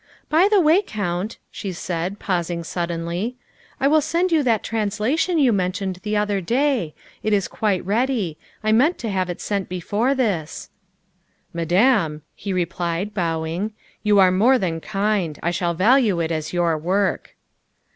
"By 0.29 0.47
the 0.47 0.59
way, 0.59 0.81
Count," 0.81 1.37
she 1.51 1.71
said, 1.71 2.17
pausing 2.17 2.63
suddenly," 2.63 3.35
I 3.79 3.87
will 3.87 4.01
send 4.01 4.31
you 4.31 4.41
that 4.41 4.63
translation 4.63 5.37
you 5.37 5.53
mentioned 5.53 5.99
the 6.01 6.17
other 6.17 6.41
day. 6.41 6.95
It 7.21 7.33
is 7.33 7.47
quite 7.47 7.85
ready; 7.85 8.39
I 8.63 8.71
meant 8.71 8.97
to 8.97 9.09
have 9.11 9.29
sent 9.39 9.65
it 9.67 9.69
before 9.69 10.15
this."" 10.15 10.71
Madame," 11.53 12.23
he 12.33 12.51
replied, 12.51 13.13
bowing," 13.13 13.73
you 14.01 14.17
are 14.17 14.31
more 14.31 14.57
than 14.57 14.81
kind. 14.81 15.37
I 15.43 15.51
shall 15.51 15.75
value 15.75 16.19
it 16.19 16.31
as 16.31 16.51
your 16.51 16.79
work." 16.79 17.35